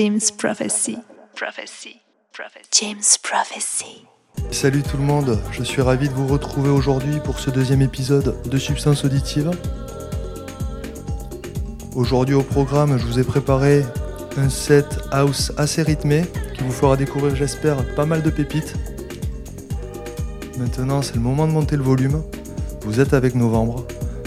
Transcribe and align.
James 0.00 0.20
Prophecy. 0.38 0.96
Prophecy. 1.34 1.96
James 2.70 3.02
Prophecy. 3.20 4.04
Salut 4.52 4.84
tout 4.84 4.96
le 4.96 5.02
monde, 5.02 5.40
je 5.50 5.64
suis 5.64 5.82
ravi 5.82 6.08
de 6.08 6.14
vous 6.14 6.28
retrouver 6.28 6.70
aujourd'hui 6.70 7.18
pour 7.24 7.40
ce 7.40 7.50
deuxième 7.50 7.82
épisode 7.82 8.36
de 8.48 8.58
Substance 8.58 9.04
Auditive. 9.04 9.50
Aujourd'hui 11.96 12.36
au 12.36 12.44
programme, 12.44 12.96
je 12.96 13.04
vous 13.06 13.18
ai 13.18 13.24
préparé 13.24 13.82
un 14.36 14.48
set 14.48 15.00
house 15.10 15.50
assez 15.56 15.82
rythmé 15.82 16.22
qui 16.56 16.62
vous 16.62 16.70
fera 16.70 16.96
découvrir, 16.96 17.34
j'espère, 17.34 17.78
pas 17.96 18.06
mal 18.06 18.22
de 18.22 18.30
pépites. 18.30 18.74
Maintenant, 20.58 21.02
c'est 21.02 21.16
le 21.16 21.22
moment 21.22 21.48
de 21.48 21.52
monter 21.52 21.74
le 21.74 21.82
volume. 21.82 22.22
Vous 22.82 23.00
êtes 23.00 23.14
avec 23.14 23.34
Novembre 23.34 23.84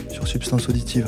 sur 0.09 0.27
Substance 0.27 0.67
Auditive. 0.67 1.07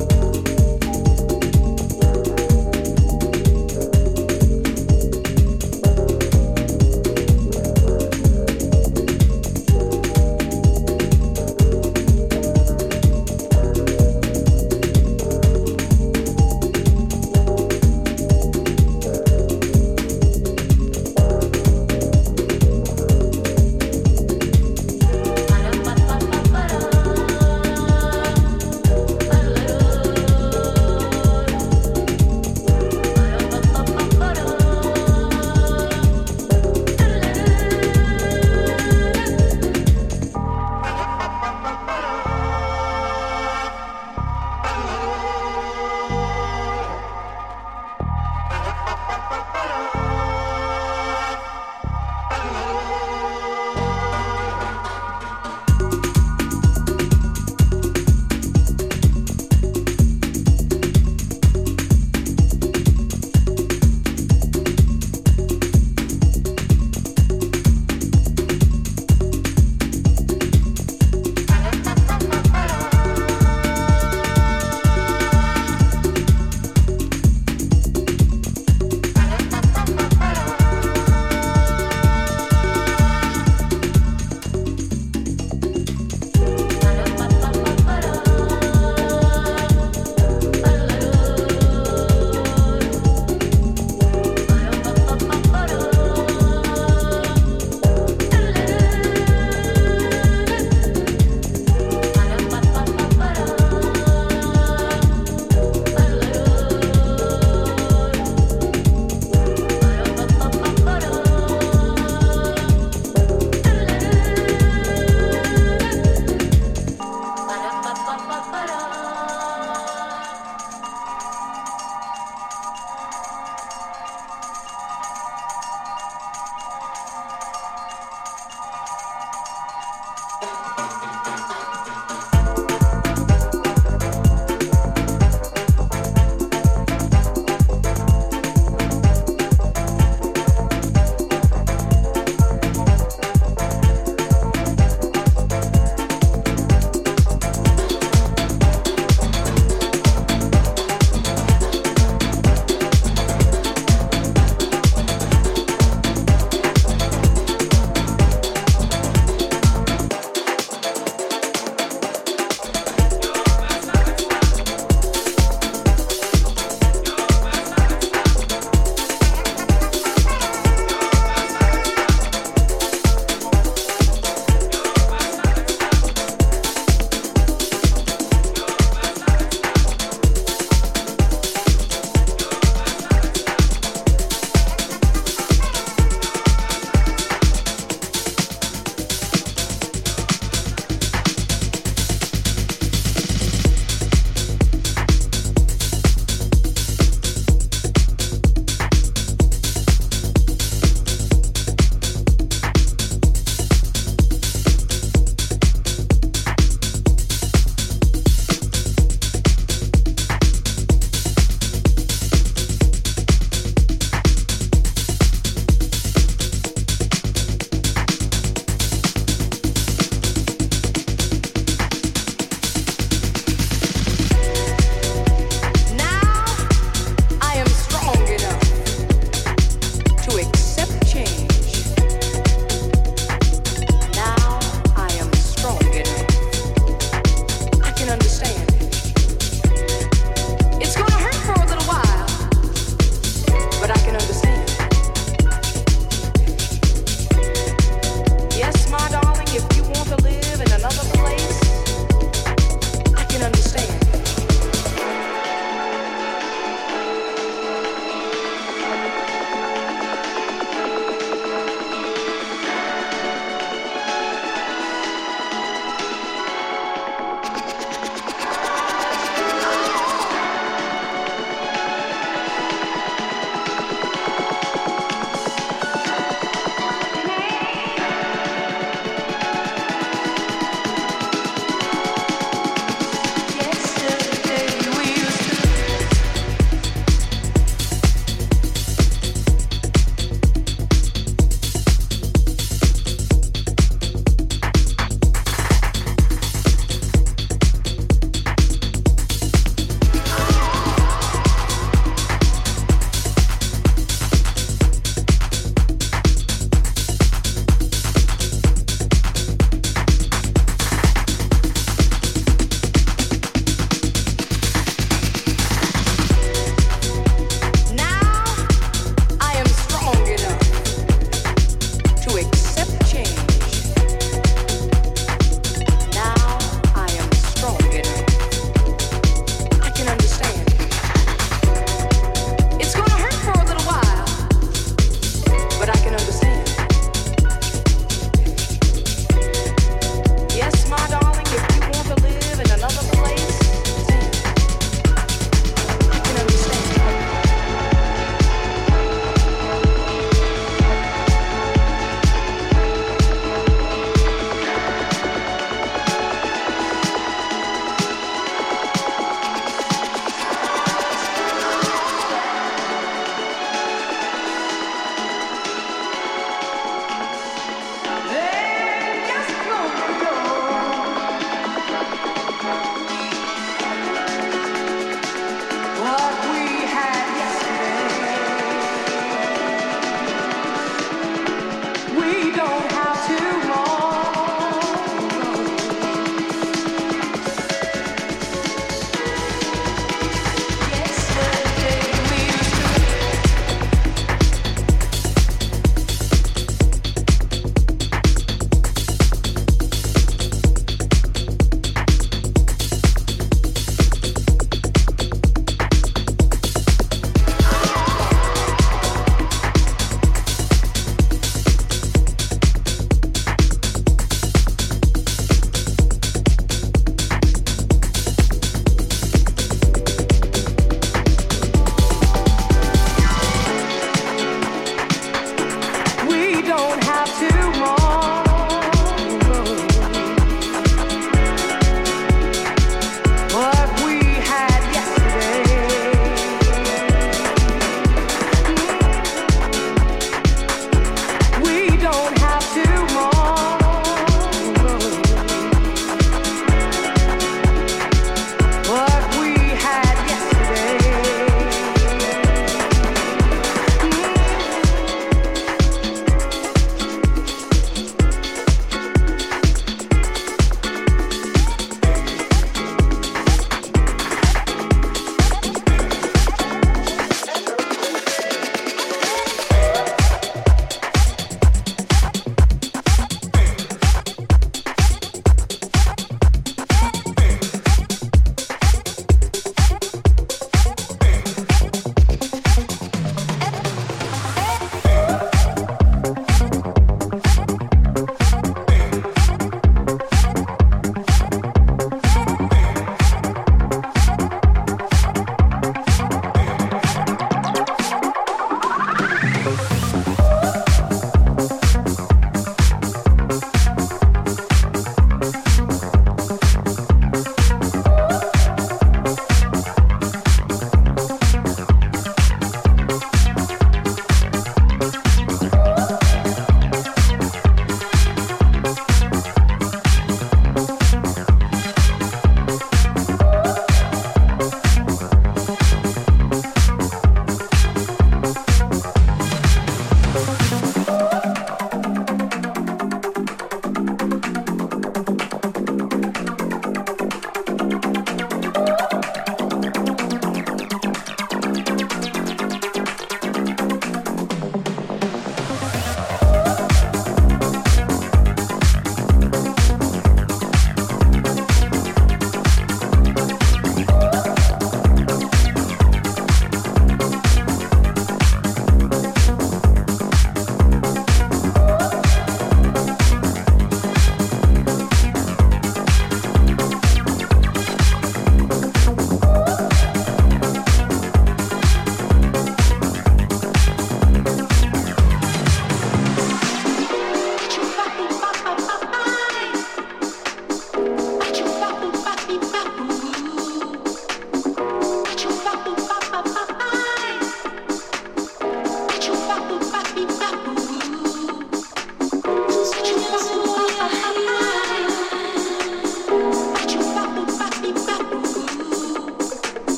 have 427.26 427.40
to 427.40 427.53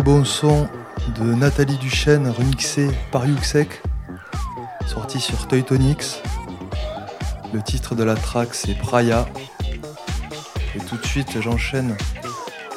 bon 0.00 0.24
son 0.24 0.68
de 1.18 1.22
Nathalie 1.22 1.76
Duchesne 1.76 2.28
remixé 2.28 2.90
par 3.12 3.26
Yuxek, 3.26 3.82
sorti 4.86 5.20
sur 5.20 5.46
Teutonix. 5.46 6.20
Le 7.52 7.62
titre 7.62 7.94
de 7.94 8.02
la 8.02 8.14
track 8.14 8.54
c'est 8.54 8.74
Praya. 8.74 9.26
Et 10.74 10.80
tout 10.80 10.96
de 10.96 11.04
suite 11.06 11.40
j'enchaîne 11.40 11.96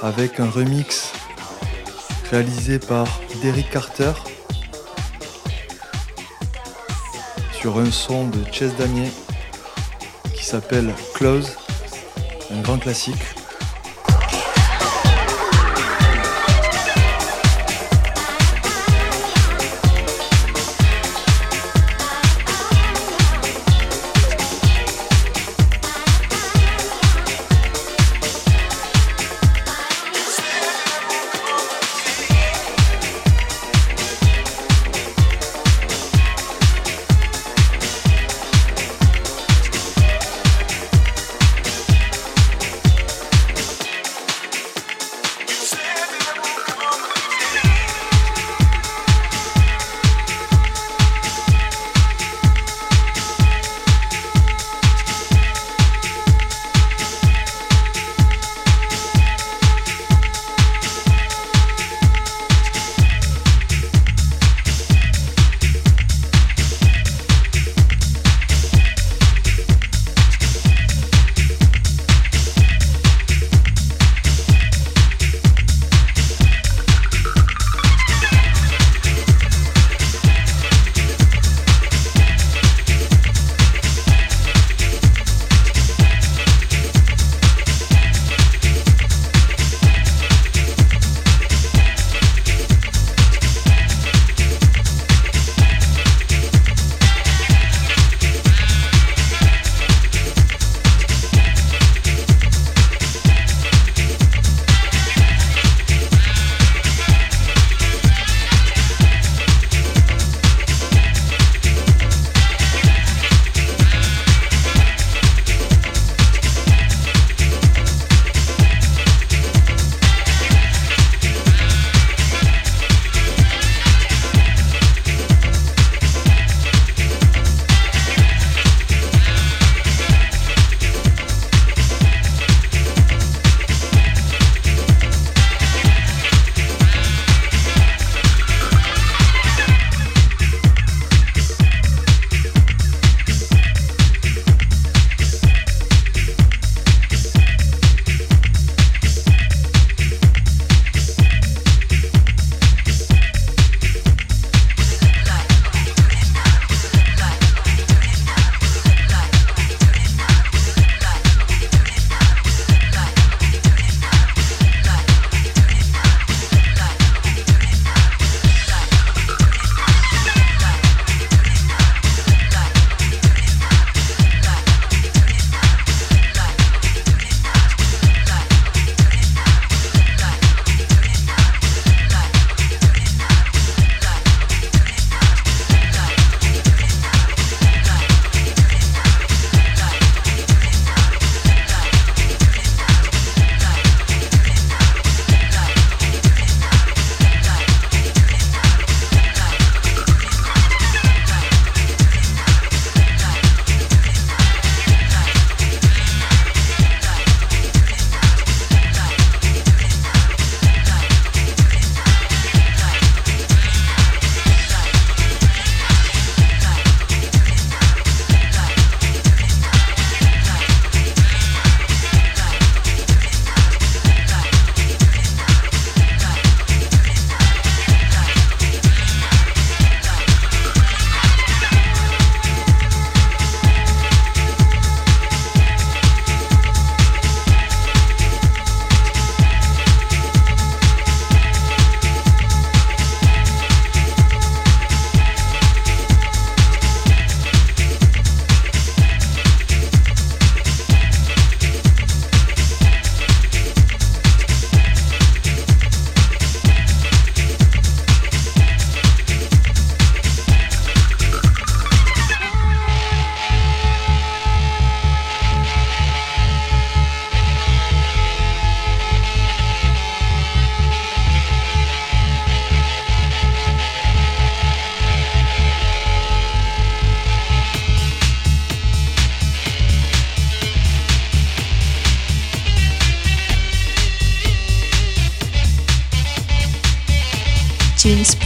avec 0.04 0.40
un 0.40 0.50
remix 0.50 1.14
réalisé 2.30 2.78
par 2.78 3.08
Derek 3.42 3.70
Carter 3.70 4.12
sur 7.54 7.80
un 7.80 7.90
son 7.90 8.28
de 8.28 8.44
Chess 8.52 8.76
Damier 8.76 9.12
qui 10.34 10.46
s'appelle 10.46 10.94
Close, 11.16 11.58
un 12.52 12.62
grand 12.62 12.78
classique. 12.78 13.37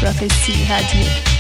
Prophecy 0.01 0.65
Radio. 0.67 1.31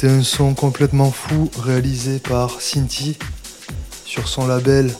C'était 0.00 0.14
un 0.14 0.22
son 0.22 0.54
complètement 0.54 1.10
fou 1.10 1.50
réalisé 1.58 2.20
par 2.20 2.60
Cinti 2.60 3.18
sur 4.04 4.28
son 4.28 4.46
label 4.46 4.94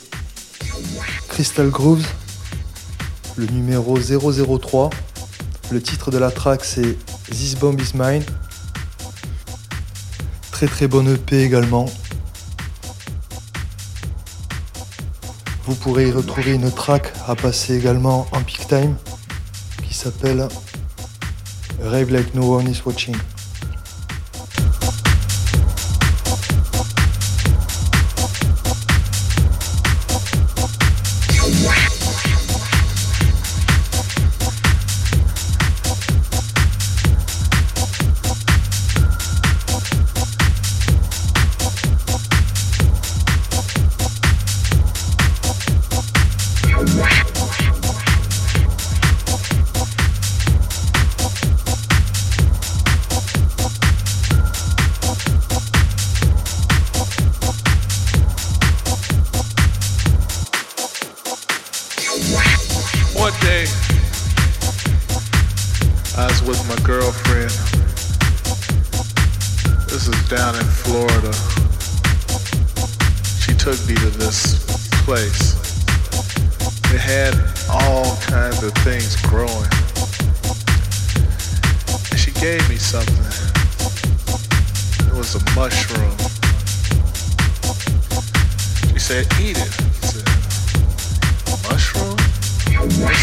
Crystal 1.29 1.71
Grooves, 1.71 2.05
le 3.37 3.47
numéro 3.47 3.97
003. 3.97 4.91
Le 5.71 5.81
titre 5.81 6.11
de 6.11 6.19
la 6.19 6.33
track 6.33 6.65
c'est 6.65 6.99
This 7.31 7.55
Bomb 7.55 7.79
Is 7.81 7.93
Mine. 7.95 8.25
Très 10.51 10.67
très 10.67 10.89
bonne 10.89 11.15
EP 11.15 11.45
également. 11.45 11.87
Vous 15.67 15.77
pourrez 15.77 16.09
y 16.09 16.11
retrouver 16.11 16.55
une 16.55 16.73
track 16.73 17.13
à 17.29 17.37
passer 17.37 17.77
également 17.77 18.27
en 18.33 18.43
peak 18.43 18.67
time 18.67 18.97
qui 19.87 19.95
s'appelle 19.95 20.49
Rave 21.81 22.11
Like 22.11 22.35
No 22.35 22.57
One 22.57 22.69
Is 22.69 22.83
Watching. 22.85 23.15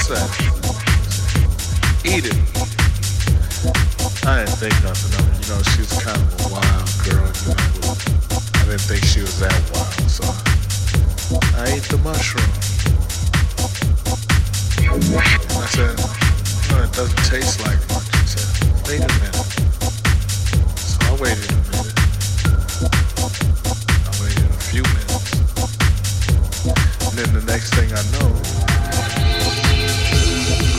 sack. 0.06 0.30
Eat 2.06 2.30
it. 2.30 2.38
I 4.22 4.46
didn't 4.46 4.54
think 4.62 4.78
nothing 4.86 5.18
of 5.18 5.26
it. 5.26 5.34
You 5.42 5.48
know, 5.50 5.62
she 5.74 5.82
was 5.82 5.98
kind 5.98 6.22
of 6.22 6.46
a 6.46 6.54
wild 6.54 6.86
girl. 7.02 7.26
You 7.26 7.58
know, 7.58 7.98
I 8.54 8.70
didn't 8.70 8.86
think 8.86 9.02
she 9.02 9.22
was 9.22 9.40
that 9.40 9.58
wild, 9.74 10.06
so 10.06 10.30
I 11.58 11.74
ate 11.74 11.90
the 11.90 11.98
mushroom. 12.06 12.46
And 14.94 15.02
I 15.58 15.66
said, 15.74 15.98
no, 16.70 16.86
it 16.86 16.94
doesn't 16.94 17.26
taste 17.26 17.66
like 17.66 17.82
much. 17.90 18.06
She 18.22 18.38
said, 18.38 18.46
wait 18.86 19.02
a 19.02 19.10
minute. 19.10 19.42
So 20.86 21.02
I 21.02 21.18
waited 21.18 21.50
a 21.50 21.58
minute. 21.74 21.98
I 24.06 24.14
waited 24.22 24.54
a 24.54 24.62
few 24.70 24.86
minutes. 24.86 25.34
And 27.10 27.18
then 27.18 27.34
the 27.34 27.42
next 27.50 27.74
thing 27.74 27.90
I 27.90 28.06
know, 28.14 28.55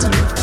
destiny. 0.00 0.39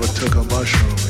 Never 0.00 0.12
took 0.12 0.34
a 0.36 0.44
mushroom 0.44 1.07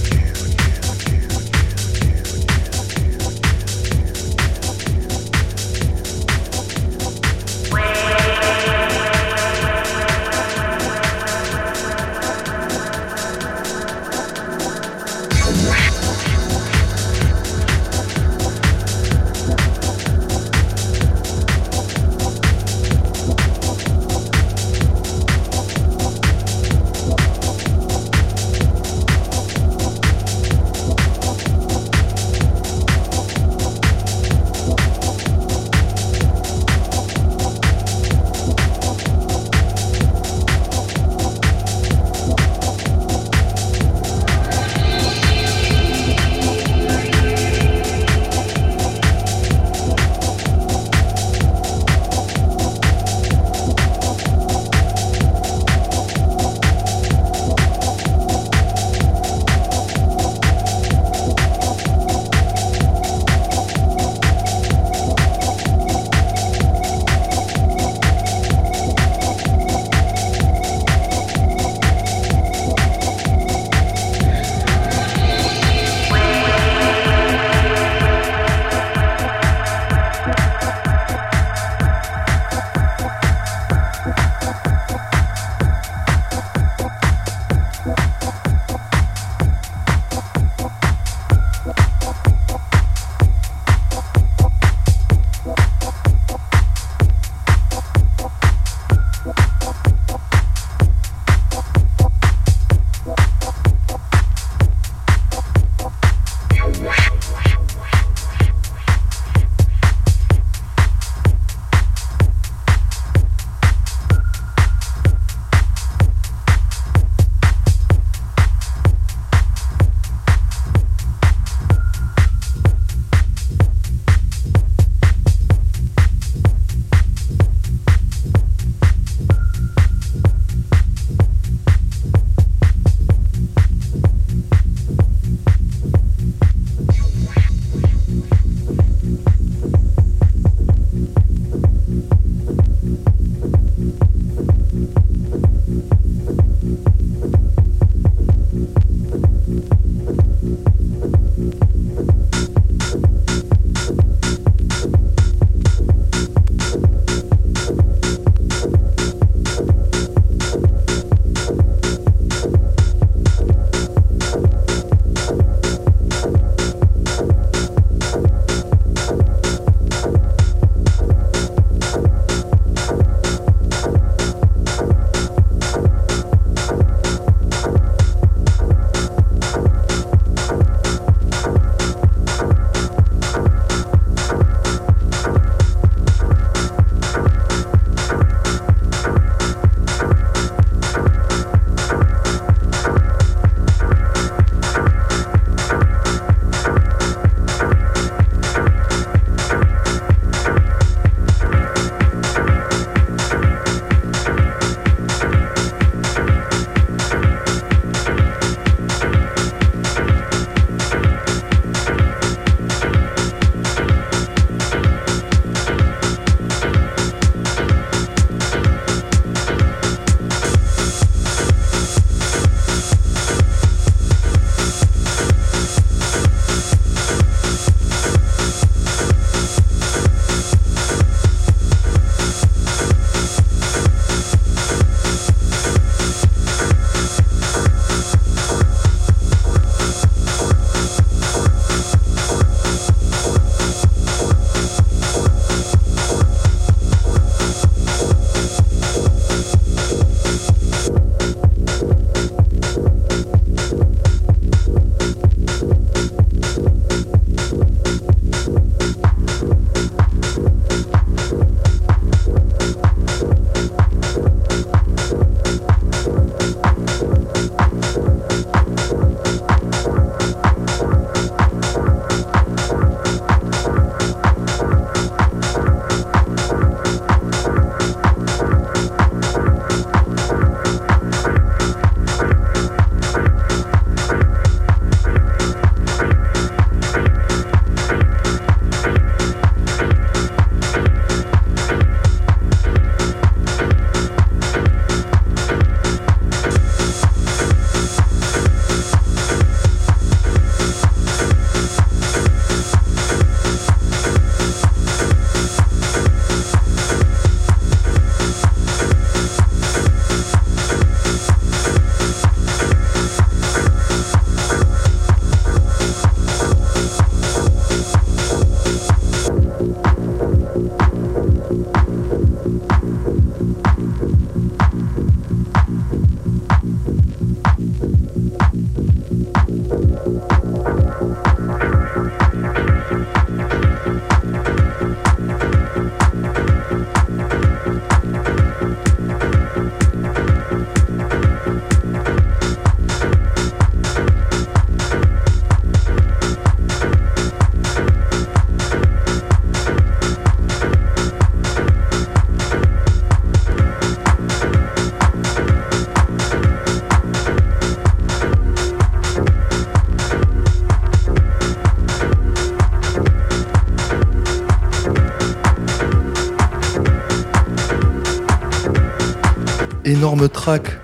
énorme 369.98 370.28
track 370.28 370.78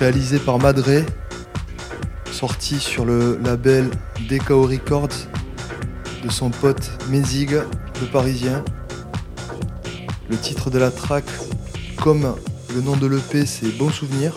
réalisé 0.00 0.40
par 0.40 0.58
Madre, 0.58 1.04
sorti 2.32 2.80
sur 2.80 3.04
le 3.04 3.38
label 3.44 3.88
DKO 4.28 4.62
Records 4.62 5.28
de 6.24 6.28
son 6.28 6.50
pote 6.50 6.90
Mézig, 7.10 7.52
le 7.52 8.06
parisien. 8.10 8.64
Le 10.28 10.36
titre 10.36 10.68
de 10.68 10.80
la 10.80 10.90
track, 10.90 11.26
comme 12.02 12.34
le 12.74 12.80
nom 12.80 12.96
de 12.96 13.06
l'EP, 13.06 13.46
c'est 13.46 13.68
Bon 13.78 13.88
Souvenir. 13.88 14.34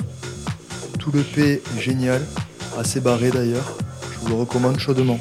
Tout 1.00 1.12
l'EP 1.12 1.64
est 1.76 1.82
génial, 1.82 2.22
assez 2.78 3.00
barré 3.00 3.32
d'ailleurs. 3.32 3.76
Je 4.14 4.20
vous 4.20 4.28
le 4.28 4.36
recommande 4.36 4.78
chaudement. 4.78 5.18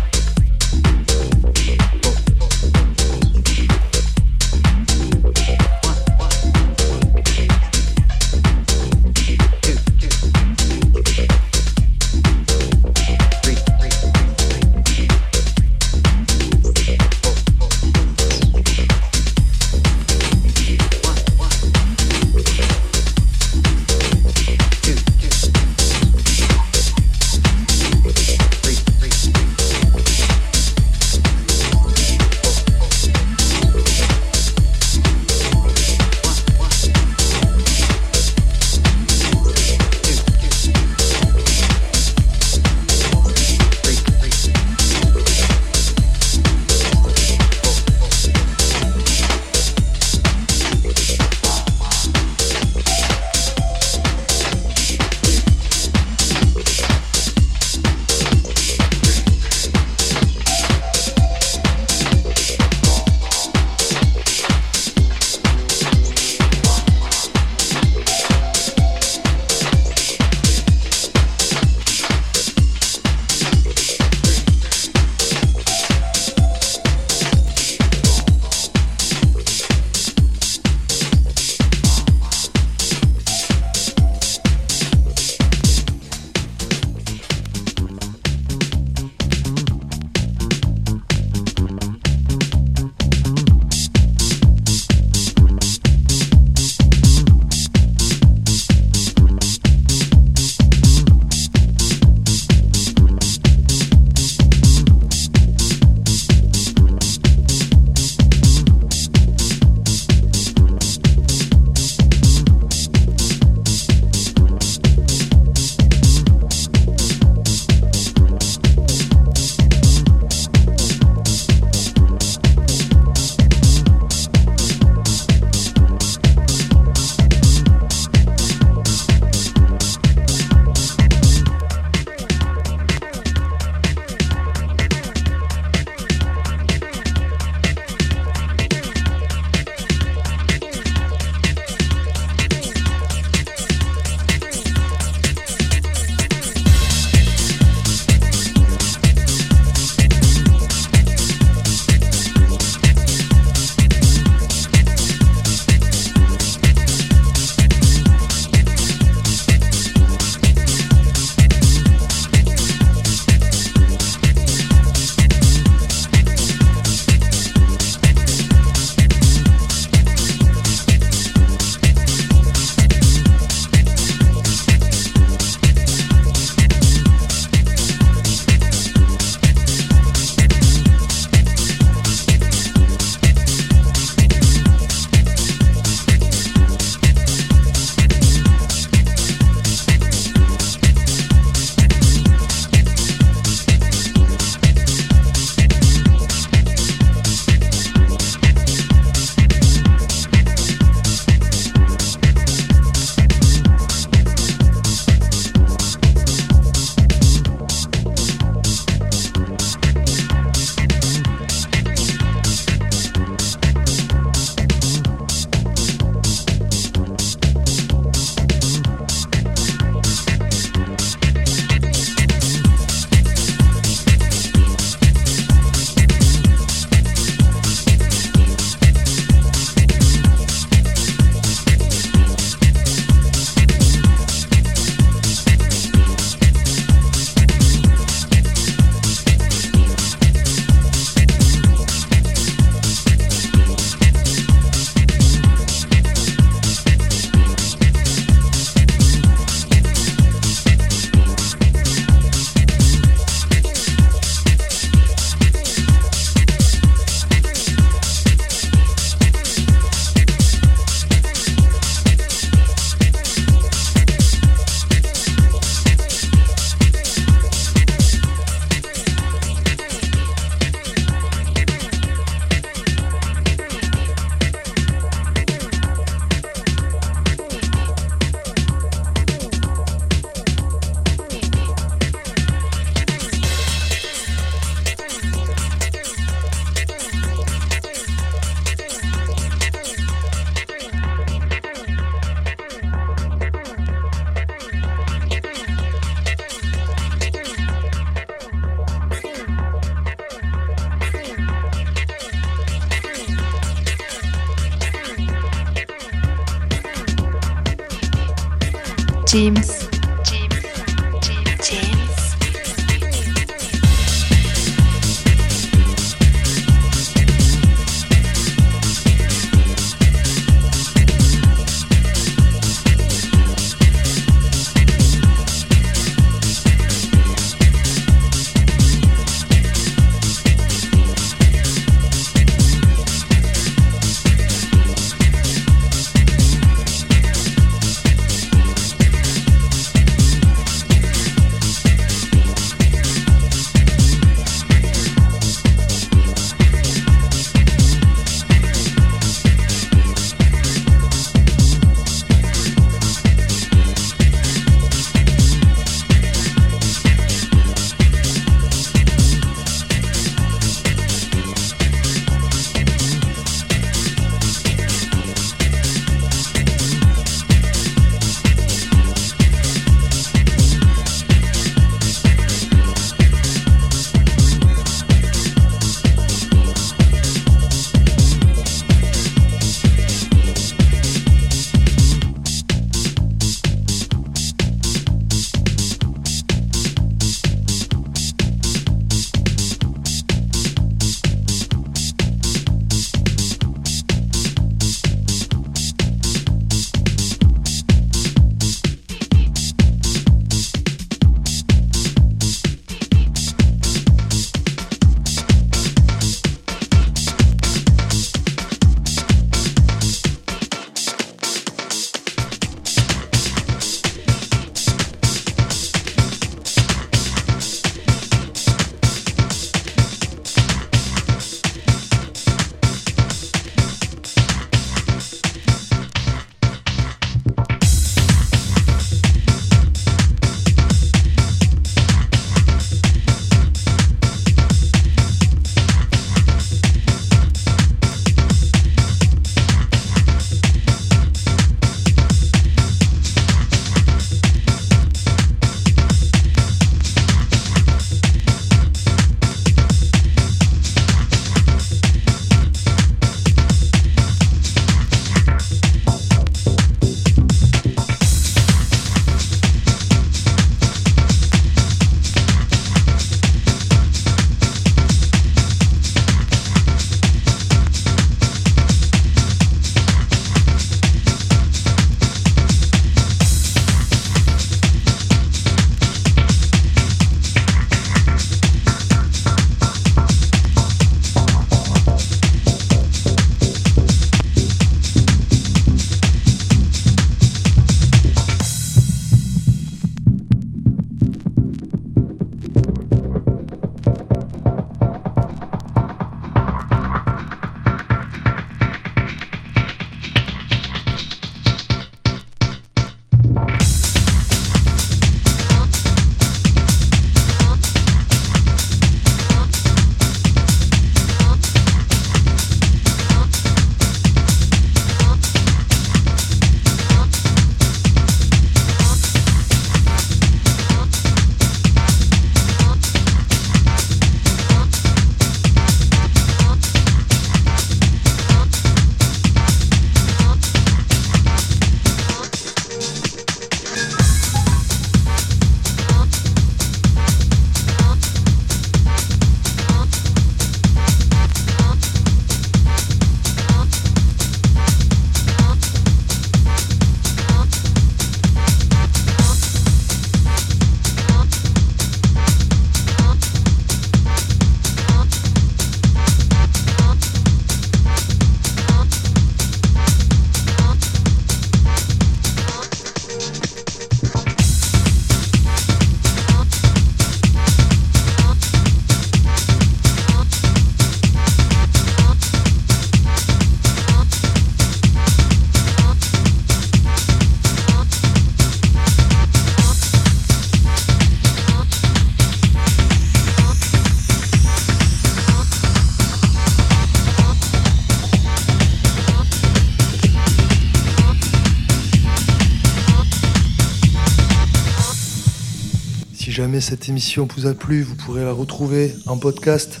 Cette 596.80 597.08
émission 597.08 597.46
vous 597.56 597.66
a 597.68 597.74
plu, 597.74 598.02
vous 598.02 598.16
pourrez 598.16 598.42
la 598.42 598.50
retrouver 598.50 599.14
en 599.26 599.38
podcast 599.38 600.00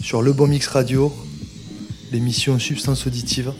sur 0.00 0.22
Le 0.22 0.32
Bon 0.32 0.46
Mix 0.46 0.68
Radio, 0.68 1.12
l'émission 2.12 2.60
Substance 2.60 3.08
Auditive. 3.08 3.52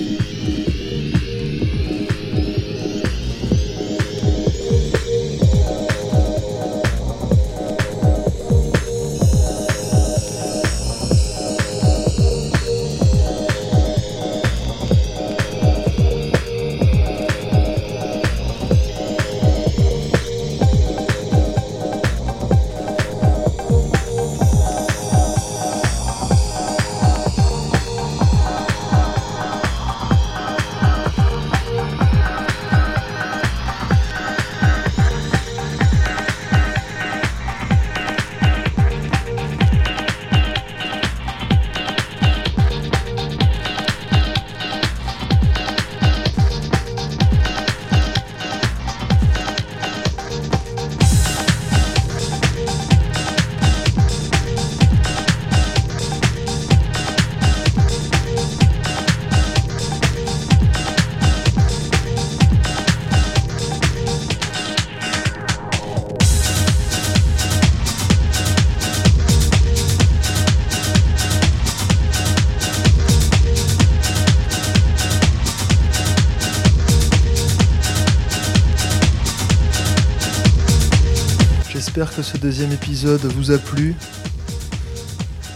Deuxième 82.42 82.72
épisode 82.72 83.24
vous 83.36 83.52
a 83.52 83.58
plu, 83.58 83.94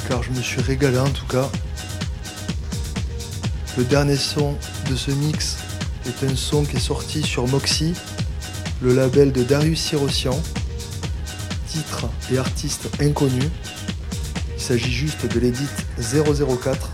car 0.09 0.23
je 0.23 0.31
me 0.31 0.41
suis 0.41 0.61
régalé 0.61 1.01
en 1.01 1.11
tout 1.11 1.27
cas. 1.27 1.51
Le 3.77 3.83
dernier 3.83 4.15
son 4.15 4.57
de 4.89 4.95
ce 4.95 5.11
mix 5.11 5.57
est 6.07 6.25
un 6.25 6.37
son 6.37 6.65
qui 6.65 6.77
est 6.77 6.81
sorti 6.81 7.23
sur 7.23 7.49
Moxie, 7.49 7.95
le 8.83 8.95
label 8.95 9.33
de 9.33 9.43
Darius 9.43 9.81
Sirosian, 9.81 10.41
titre 11.69 12.07
et 12.31 12.39
artiste 12.39 12.89
inconnu. 13.01 13.43
Il 14.55 14.63
s'agit 14.63 14.93
juste 14.93 15.27
de 15.27 15.41
l'édite 15.41 15.87
004. 15.99 16.89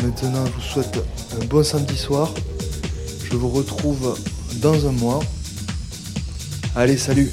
maintenant, 0.00 0.46
je 0.46 0.52
vous 0.52 0.60
souhaite 0.60 1.04
un 1.42 1.44
bon 1.46 1.64
samedi 1.64 1.96
soir. 1.96 2.32
Je 3.24 3.36
vous 3.36 3.48
retrouve 3.48 4.16
dans 4.62 4.86
un 4.86 4.92
mois. 4.92 5.18
Allez, 6.76 6.96
salut 6.96 7.32